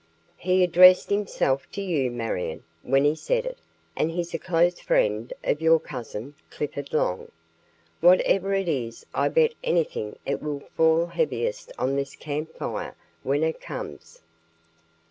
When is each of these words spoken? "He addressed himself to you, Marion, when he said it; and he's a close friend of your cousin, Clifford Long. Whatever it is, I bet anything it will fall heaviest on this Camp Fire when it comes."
"He 0.37 0.63
addressed 0.63 1.11
himself 1.11 1.71
to 1.73 1.79
you, 1.79 2.09
Marion, 2.09 2.63
when 2.81 3.03
he 3.05 3.13
said 3.13 3.45
it; 3.45 3.59
and 3.95 4.09
he's 4.09 4.33
a 4.33 4.39
close 4.39 4.79
friend 4.79 5.31
of 5.43 5.61
your 5.61 5.79
cousin, 5.79 6.33
Clifford 6.49 6.91
Long. 6.91 7.29
Whatever 7.99 8.51
it 8.55 8.67
is, 8.67 9.05
I 9.13 9.29
bet 9.29 9.53
anything 9.63 10.17
it 10.25 10.41
will 10.41 10.61
fall 10.75 11.05
heaviest 11.05 11.71
on 11.77 11.95
this 11.97 12.15
Camp 12.15 12.51
Fire 12.57 12.95
when 13.21 13.43
it 13.43 13.61
comes." 13.61 14.21